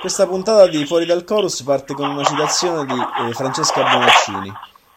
[0.00, 4.50] Questa puntata di Fuori dal Chorus parte con una citazione di eh, Francesca Bonaccini.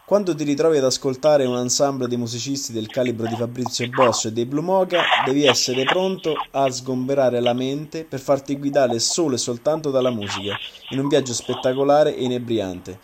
[0.06, 4.32] Quando ti ritrovi ad ascoltare un ensemble di musicisti del calibro di Fabrizio Bosso e
[4.32, 9.38] dei Blue Mocha, devi essere pronto a sgomberare la mente per farti guidare solo e
[9.38, 10.56] soltanto dalla musica,
[10.90, 12.98] in un viaggio spettacolare e inebriante.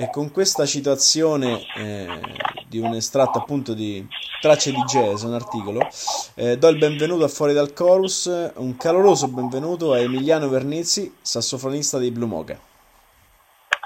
[0.00, 2.20] E con questa citazione eh,
[2.68, 4.06] di un estratto appunto di
[4.40, 5.80] tracce di jazz, un articolo,
[6.36, 11.98] eh, do il benvenuto a Fuori dal Chorus, un caloroso benvenuto a Emiliano Vernizzi, sassofonista
[11.98, 12.56] dei Blue Mocha.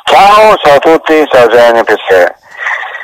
[0.05, 2.37] Ciao, ciao a tutti, ciao Genio, piacere.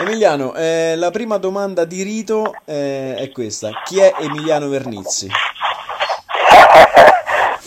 [0.00, 3.71] Emiliano, eh, la prima domanda di rito eh, è questa.
[3.87, 5.29] Chi è Emiliano Vernizzi?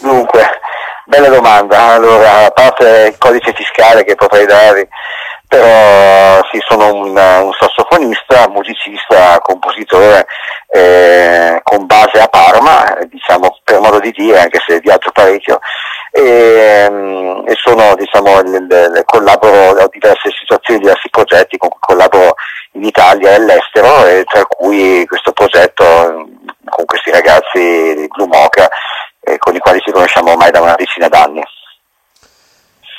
[0.02, 0.46] Dunque,
[1.06, 1.94] bella domanda.
[1.94, 4.88] Allora, a parte il codice fiscale che potrei darvi,
[5.52, 10.26] però sì, sono un, un sassofonista, musicista, compositore
[10.70, 15.60] eh, con base a Parma, diciamo per modo di dire, anche se viaggio parecchio,
[16.10, 21.80] e, mm, e sono, diciamo, l, l, collaboro a diverse situazioni, diversi progetti con cui
[21.82, 22.36] collaboro
[22.74, 28.28] in Italia e all'estero, e tra cui questo progetto mm, con questi ragazzi di Blue
[28.28, 28.70] Mocha,
[29.20, 31.44] eh, con i quali ci conosciamo ormai da una decina d'anni.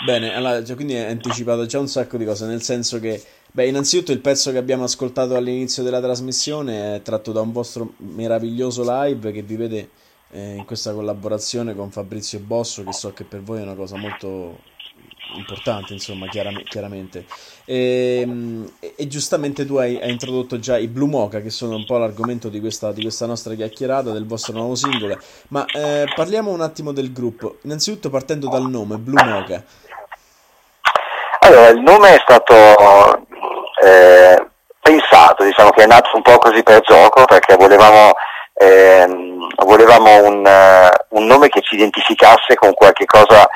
[0.05, 3.69] Bene, allora, cioè, quindi hai anticipato già un sacco di cose, nel senso che, beh,
[3.69, 8.83] innanzitutto il pezzo che abbiamo ascoltato all'inizio della trasmissione è tratto da un vostro meraviglioso
[8.85, 9.91] live che vi vede
[10.33, 13.97] eh, in questa collaborazione con Fabrizio Bosso, che so che per voi è una cosa
[13.97, 14.59] molto
[15.37, 17.25] importante, insomma, chiaram- chiaramente.
[17.65, 21.85] Ehm, e, e, giustamente tu hai, hai, introdotto già i Blue Mocha, che sono un
[21.85, 25.17] po' l'argomento di questa, di questa nostra chiacchierata, del vostro nuovo singolo.
[25.49, 29.65] Ma eh, parliamo un attimo del gruppo, innanzitutto partendo dal nome, Blue Mocha.
[31.45, 33.27] Allora, il nome è stato
[33.83, 34.47] eh,
[34.81, 38.13] pensato, diciamo che è nato un po' così per gioco, perché volevamo,
[38.55, 43.49] ehm, volevamo un, uh, un, nome che ci identificasse con qualche cosa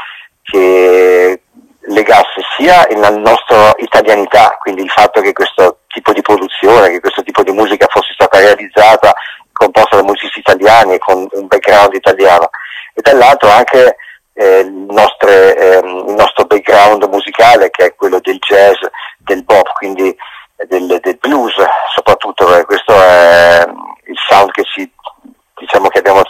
[0.43, 1.43] che
[1.83, 7.23] legasse sia la nostra italianità, quindi il fatto che questo tipo di produzione, che questo
[7.23, 9.15] tipo di musica fosse stata realizzata,
[9.53, 12.51] composta da musicisti italiani con un background italiano,
[12.95, 13.97] e dall'altro anche
[14.37, 18.77] eh, nostre, ehm, il, nostro background musicale che è quello del jazz,
[19.19, 20.15] del pop, quindi
[20.69, 21.55] del, del blues
[21.95, 23.67] soprattutto, perché questo è
[24.07, 24.91] il sound che ci,
[25.59, 26.23] diciamo che abbiamo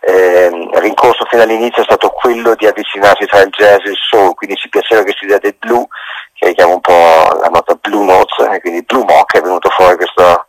[0.00, 0.48] eh,
[0.80, 4.56] rincorso fino all'inizio è stato quello di avvicinarsi tra il jazz e il soul, quindi
[4.56, 5.86] ci piaceva che si dia del blu,
[6.32, 6.92] che richiama un po'
[7.42, 10.47] la nota blue notes, e quindi blue mock è venuto fuori questa simpatica.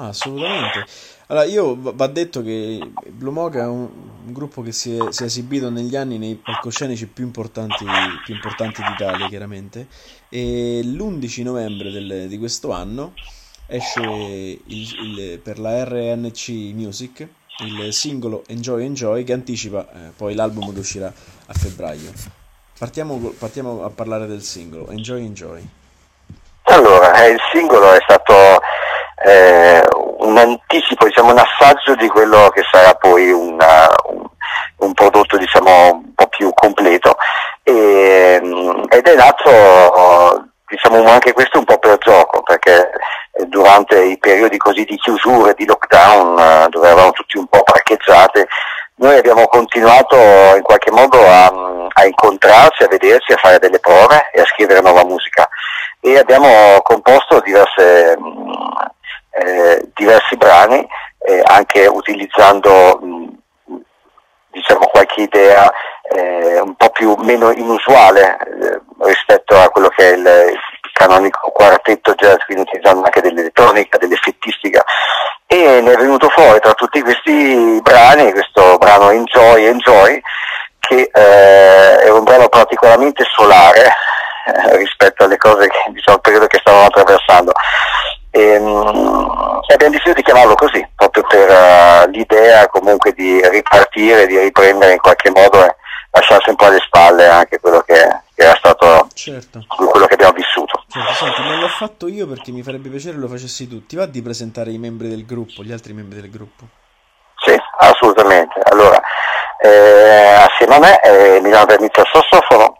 [0.00, 0.86] Ah, assolutamente.
[1.26, 3.86] Allora, io va detto che Blue Mocha è un,
[4.24, 7.84] un gruppo che si è, si è, esibito negli anni nei palcoscenici più importanti,
[8.24, 9.88] più importanti d'Italia, chiaramente,
[10.30, 13.12] e l'11 novembre del, di questo anno
[13.66, 17.28] esce il, il, per la RNC Music
[17.58, 22.10] il singolo Enjoy Enjoy che anticipa eh, poi l'album che uscirà a febbraio.
[22.78, 25.68] Partiamo, partiamo a parlare del singolo Enjoy Enjoy.
[26.62, 28.59] Allora, eh, il singolo è stato
[29.24, 29.82] eh,
[30.18, 34.24] un anticipo, diciamo, un assaggio di quello che sarà poi una, un,
[34.78, 37.16] un, prodotto diciamo, un po' più completo.
[37.62, 38.40] E,
[38.88, 42.90] ed è nato diciamo anche questo un po' per gioco perché
[43.48, 48.46] durante i periodi così di chiusura, di lockdown dove eravamo tutti un po' parcheggiati
[49.00, 50.14] noi abbiamo continuato
[50.56, 51.46] in qualche modo a,
[51.90, 55.48] a incontrarci, a vederci, a fare delle prove e a scrivere nuova musica.
[56.00, 58.18] E abbiamo composto diverse eh,
[59.94, 60.86] diversi brani,
[61.26, 63.28] eh, anche utilizzando mh,
[64.50, 65.70] diciamo qualche idea
[66.12, 70.58] eh, un po' più meno inusuale eh, rispetto a quello che è il,
[71.00, 74.84] canonico quartetto jazz, quindi utilizzando anche dell'elettronica, dell'effettistica.
[75.46, 80.20] E ne è venuto fuori tra tutti questi brani, questo brano Enjoy Enjoy,
[80.78, 83.94] che eh, è un brano particolarmente solare
[84.44, 87.52] eh, rispetto alle cose che diciamo il periodo che stavamo attraversando
[88.30, 94.38] e, um, abbiamo deciso di chiamarlo così, proprio per uh, l'idea comunque di ripartire, di
[94.38, 95.74] riprendere in qualche modo e
[96.12, 97.94] lasciarsi un po' alle spalle anche quello che,
[98.34, 99.64] che era stato certo.
[99.66, 100.84] quello che abbiamo vissuto.
[100.88, 103.86] Certo, senti, non l'ho fatto io perché mi farebbe piacere lo facessi tu.
[103.86, 106.64] Ti va di presentare i membri del gruppo, gli altri membri del gruppo?
[107.44, 108.60] Sì, assolutamente.
[108.64, 109.00] Allora,
[109.62, 112.79] eh, assieme a me è Milano Vernizio al sassofono,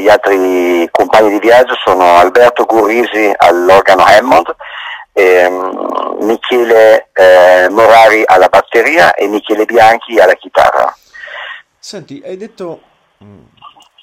[0.00, 4.54] gli altri compagni di viaggio sono Alberto Gurrisi all'organo Hammond,
[5.12, 10.94] ehm, Michele eh, Morari alla batteria e Michele Bianchi alla chitarra.
[11.78, 12.80] Senti, hai detto
[13.22, 13.44] mm,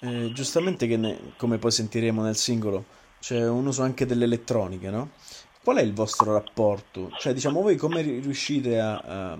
[0.02, 2.86] eh, giustamente che ne, come poi sentiremo nel singolo
[3.20, 5.12] c'è un uso anche delle elettroniche, no?
[5.64, 7.10] Qual è il vostro rapporto?
[7.18, 9.38] Cioè, diciamo, voi come riuscite a, a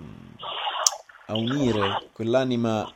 [1.26, 2.90] a unire quell'anima,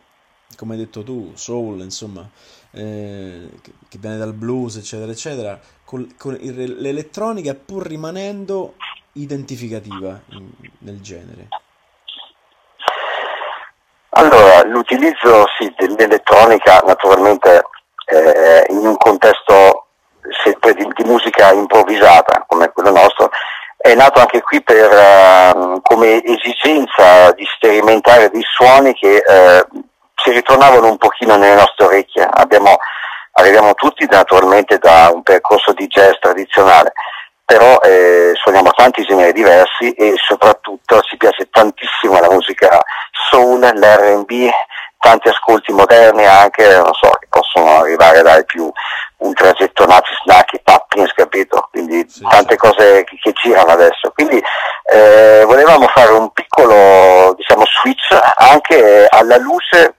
[0.56, 2.28] come hai detto tu, soul, insomma,
[2.72, 8.74] eh, che, viene dal blues, eccetera, eccetera, con, con il, l'elettronica pur rimanendo
[9.12, 11.48] identificativa in, nel genere.
[14.10, 17.62] Allora, l'utilizzo sì, dell'elettronica naturalmente
[18.06, 19.86] eh, in un contesto
[20.44, 23.30] sempre di, di, musica improvvisata come quello nostro
[23.76, 29.84] è nato anche qui per, uh, come esigenza di sperimentare dei suoni che uh,
[30.28, 32.28] si ritornavano un pochino nelle nostre orecchie.
[32.30, 32.76] Abbiamo,
[33.32, 36.92] arriviamo tutti naturalmente da un percorso di jazz tradizionale,
[37.44, 42.78] però eh, suoniamo tanti generi diversi e soprattutto ci piace tantissimo la musica
[43.30, 44.50] soul, l'R&B,
[44.98, 48.70] tanti ascolti moderni anche, non so, che possono arrivare dai più
[49.18, 51.68] ultragettonati, snack, tappings, capito?
[51.70, 52.56] Quindi sì, tante sì.
[52.58, 54.10] cose che, che, girano adesso.
[54.12, 54.42] Quindi
[54.92, 59.97] eh, volevamo fare un piccolo diciamo, switch anche alla luce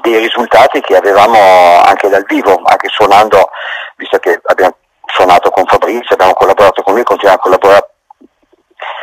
[0.00, 3.50] dei risultati che avevamo anche dal vivo, anche suonando,
[3.96, 4.76] visto che abbiamo
[5.06, 7.90] suonato con Fabrizio, abbiamo collaborato con lui, continuiamo a collaborare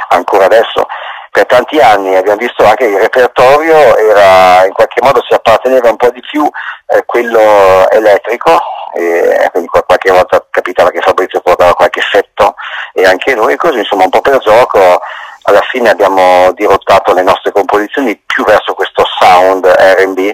[0.10, 0.86] ancora adesso.
[1.30, 5.98] Per tanti anni, abbiamo visto anche il repertorio, era, in qualche modo si apparteneva un
[5.98, 6.50] po' di più
[6.88, 8.60] eh, quello elettrico,
[8.94, 12.56] e quindi qualche volta capitava che Fabrizio portava qualche effetto
[12.94, 15.00] e anche noi così, insomma un po' per gioco,
[15.44, 20.34] alla fine abbiamo dirottato le nostre composizioni più verso questo sound RB,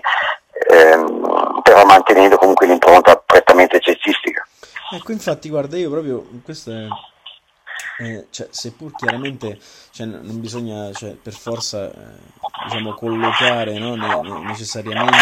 [0.69, 4.45] ehm, però mantenendo comunque l'impronta prettamente jazzistica.
[4.91, 6.87] Ecco, infatti, guarda, io proprio, questo è
[7.99, 9.59] eh, cioè, seppur chiaramente
[9.91, 12.17] cioè, non bisogna cioè, per forza eh,
[12.65, 15.21] diciamo, collocare no, ne, necessariamente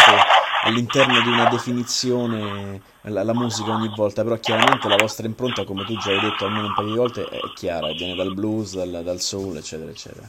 [0.62, 5.84] all'interno di una definizione la, la, musica ogni volta, però chiaramente la vostra impronta, come
[5.84, 9.02] tu già hai detto almeno un paio di volte, è chiara, viene dal blues, dal,
[9.02, 10.28] dal soul, eccetera, eccetera.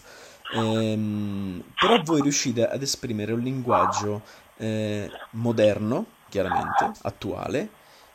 [0.54, 4.22] Ehm, però voi riuscite ad esprimere un linguaggio
[4.64, 7.70] eh, moderno, chiaramente, attuale,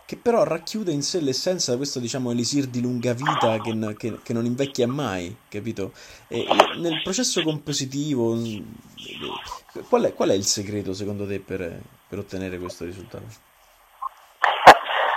[0.07, 4.19] che però racchiude in sé l'essenza di questo, diciamo, elisir di lunga vita che, che,
[4.23, 5.93] che non invecchia mai, capito?
[6.29, 8.61] E nel processo compositivo, mm,
[9.89, 13.27] qual è, qual è, il segreto secondo te per, per ottenere questo risultato?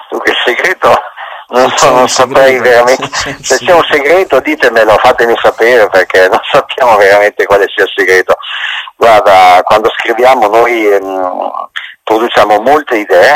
[0.10, 0.94] Dunque, il segreto
[1.52, 3.10] non, so, non saprei veramente.
[3.42, 8.36] Se c'è un segreto ditemelo, fatemi sapere perché non sappiamo veramente quale sia il segreto.
[9.02, 11.52] Guarda, quando scriviamo noi ehm,
[12.04, 13.36] produciamo molte idee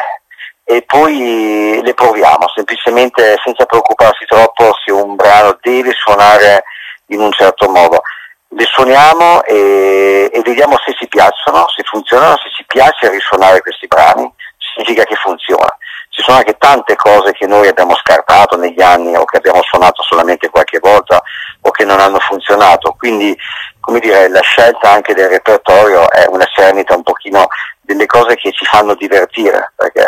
[0.63, 6.65] e poi le proviamo, semplicemente senza preoccuparsi troppo se un brano deve suonare
[7.07, 8.03] in un certo modo.
[8.49, 13.87] Le suoniamo e, e vediamo se ci piacciono, se funzionano, se ci piace risuonare questi
[13.87, 14.31] brani,
[14.75, 15.75] significa che funziona.
[16.09, 20.03] Ci sono anche tante cose che noi abbiamo scartato negli anni o che abbiamo suonato
[20.03, 21.21] solamente qualche volta
[21.61, 23.35] o che non hanno funzionato, quindi
[23.85, 27.47] come dire, la scelta anche del repertorio è una serenità un pochino
[27.81, 30.01] delle cose che ci fanno divertire, perché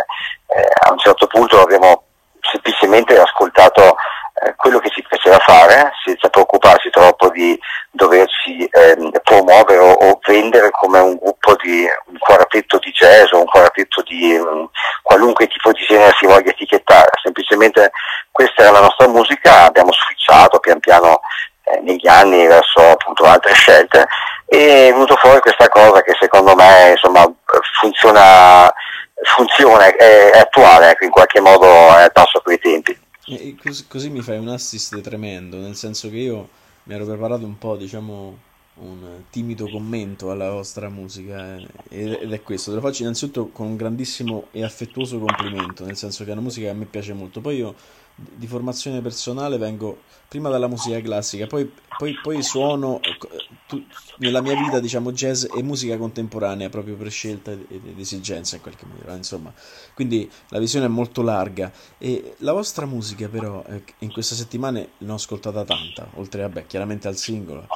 [0.47, 2.05] eh, a un certo punto abbiamo
[2.41, 3.95] semplicemente ascoltato
[4.41, 7.57] eh, quello che ci piaceva fare, senza preoccuparsi troppo di
[7.91, 13.39] doverci eh, promuovere o, o, vendere come un gruppo di un quartetto di jazz o
[13.39, 14.67] un quartetto di um,
[15.03, 17.91] qualunque tipo di genere si voglia etichettare, semplicemente
[18.31, 21.21] questa era la nostra musica, abbiamo switchato pian piano
[21.71, 24.07] eh, negli anni verso appunto altre scelte.
[24.45, 27.29] E è venuto fuori questa cosa che secondo me insomma,
[27.79, 28.71] funziona,
[29.35, 32.97] funziona è, è attuale, ecco, in qualche modo è al passo con i tempi.
[33.61, 36.47] Così, così, mi fai un assist tremendo, nel senso che io
[36.83, 38.37] mi ero preparato un po', diciamo,
[38.75, 41.57] un timido commento alla vostra musica
[41.89, 45.97] eh, ed è questo, te lo faccio innanzitutto con un grandissimo e affettuoso complimento, nel
[45.97, 47.75] senso che è una musica che a me piace molto, poi io
[48.19, 52.99] di formazione personale vengo prima dalla musica classica, poi, poi, poi suono
[53.67, 53.81] tu,
[54.17, 58.85] nella mia vita diciamo jazz e musica contemporanea proprio per scelta ed esigenza in qualche
[58.87, 59.53] maniera, insomma,
[59.93, 61.71] quindi la visione è molto larga.
[61.97, 66.49] E la vostra musica però eh, in queste settimane ne ho ascoltata tanta, oltre a
[66.49, 67.67] beh, chiaramente al singolo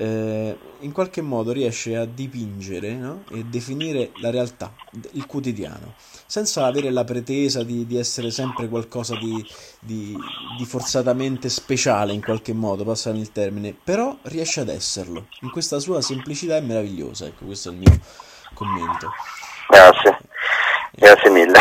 [0.00, 3.24] eh, in qualche modo riesce a dipingere no?
[3.32, 4.72] e definire la realtà,
[5.12, 9.46] il quotidiano, senza avere la pretesa di, di essere sempre qualcosa di,
[9.78, 10.16] di,
[10.56, 15.26] di, forzatamente speciale in qualche modo, passare il termine, però riesce ad esserlo.
[15.42, 18.00] In questa sua semplicità è meravigliosa, ecco questo è il mio
[18.54, 19.12] commento.
[19.68, 20.18] Grazie,
[20.92, 21.58] grazie mille.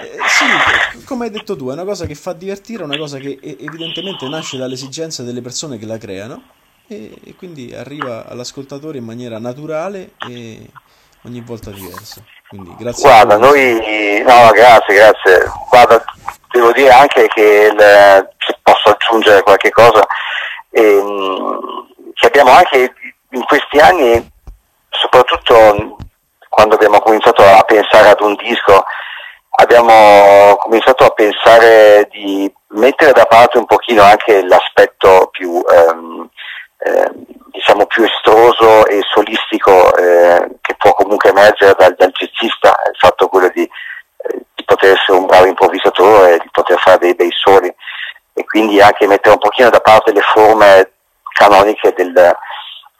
[0.00, 3.38] Eh, sì, come hai detto tu, è una cosa che fa divertire, una cosa che
[3.42, 9.04] evidentemente nasce dalle esigenze delle persone che la creano e, e quindi arriva all'ascoltatore in
[9.04, 10.66] maniera naturale e
[11.24, 12.22] ogni volta diversa.
[12.48, 13.02] Quindi grazie.
[13.02, 15.50] Guarda, noi no, grazie, grazie.
[15.68, 16.04] Guarda,
[16.52, 20.06] devo dire anche che il, se posso aggiungere qualche cosa,
[20.70, 21.58] ehm,
[22.14, 22.94] che abbiamo anche
[23.30, 24.34] in questi anni
[24.90, 25.96] soprattutto
[26.48, 28.84] quando abbiamo cominciato a pensare ad un disco,
[29.58, 36.28] abbiamo cominciato a pensare di mettere da parte un pochino anche l'aspetto più, ehm,
[36.78, 37.10] eh,
[37.50, 43.28] diciamo più estroso e solistico eh, che può comunque emergere dal, dal jazzista, il fatto
[43.28, 47.74] quello di, eh, di, poter essere un bravo improvvisatore, di poter fare dei bei soli
[48.34, 50.92] e quindi anche mettere un pochino da parte le forme
[51.32, 52.36] canoniche del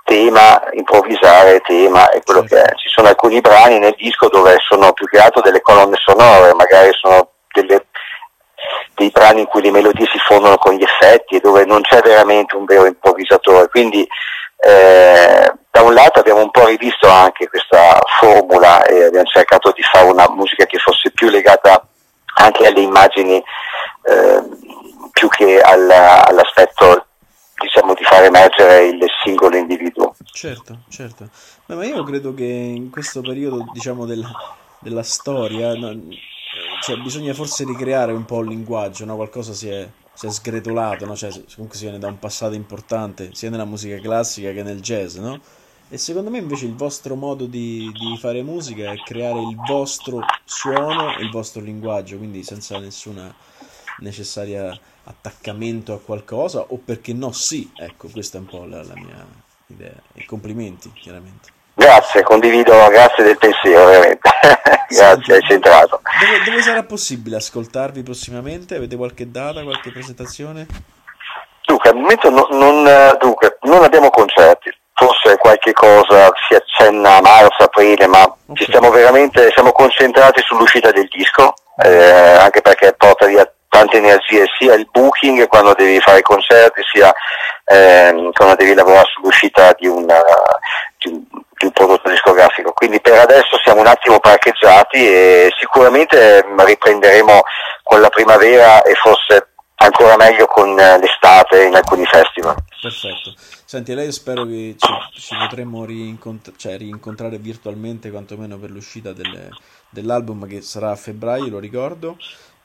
[0.05, 2.49] tema, improvvisare tema e quello sì.
[2.49, 2.75] che è.
[2.75, 6.91] Ci sono alcuni brani nel disco dove sono più che altro delle colonne sonore, magari
[6.93, 7.87] sono delle,
[8.95, 12.01] dei brani in cui le melodie si fondono con gli effetti e dove non c'è
[12.03, 13.69] veramente un vero improvvisatore.
[13.69, 14.07] Quindi
[14.59, 19.83] eh, da un lato abbiamo un po' rivisto anche questa formula e abbiamo cercato di
[19.83, 21.85] fare una musica che fosse più legata
[22.39, 23.43] anche alle immagini
[24.05, 24.43] eh,
[25.17, 27.07] più che alla, all'aspetto
[27.59, 30.15] diciamo di far emergere il singolo individuo.
[30.31, 31.31] Certo, certo.
[31.65, 34.31] Beh, ma io credo che in questo periodo diciamo della,
[34.79, 35.99] della storia no,
[36.83, 39.17] cioè, bisogna forse ricreare un po' il linguaggio, no?
[39.17, 41.17] qualcosa si è, si è sgretolato, no?
[41.17, 45.17] cioè, comunque si viene da un passato importante sia nella musica classica che nel jazz,
[45.17, 45.41] no?
[45.89, 50.19] E secondo me invece il vostro modo di, di, fare musica è creare il vostro
[50.45, 53.33] suono e il vostro linguaggio, quindi senza nessuna
[53.99, 54.77] necessaria
[55.07, 59.27] attaccamento a qualcosa o perché no sì, ecco questa è un po' la, la mia
[59.67, 61.55] idea e complimenti chiaramente.
[61.79, 64.31] Grazie, condivido, grazie del pensiero, ovviamente.
[64.89, 66.01] grazie, hai centrato.
[66.21, 68.77] Dove, dove, sarà possibile ascoltarvi prossimamente?
[68.77, 70.67] Avete qualche data, qualche presentazione?
[71.67, 77.21] Dunque, al momento non, non, dunque, non abbiamo concerti, forse qualche cosa si accenna a
[77.21, 78.55] marzo, aprile, ma okay.
[78.55, 81.53] ci stiamo veramente, siamo concentrati sull'uscita del disco,
[81.85, 87.13] eh, anche perché porta via tante energie, sia il booking quando devi fare concerti, sia
[87.67, 90.23] ehm, quando devi lavorare sull'uscita di, una,
[90.99, 91.23] di, un,
[91.59, 92.73] di, un, prodotto discografico.
[92.73, 97.43] Quindi per adesso siamo un attimo parcheggiati e sicuramente riprenderemo
[97.83, 102.57] con la primavera e forse ancora meglio con l'estate in alcuni festival.
[102.81, 103.35] Perfetto.
[103.67, 109.51] Senti, lei spero che ci, ci potremo rincontra- cioè, rincontrare virtualmente quantomeno per l'uscita delle,
[109.91, 112.17] dell'album che sarà a febbraio, lo ricordo.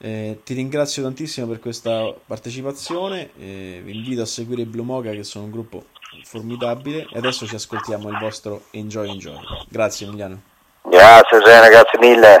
[0.04, 5.22] Eh, ti ringrazio tantissimo per questa partecipazione, eh, vi invito a seguire Blue Moga che
[5.22, 5.84] sono un gruppo
[6.24, 9.38] formidabile e adesso ci ascoltiamo il vostro Enjoy Enjoy.
[9.68, 10.42] Grazie Emiliano.
[10.82, 12.40] Grazie Gene, grazie mille.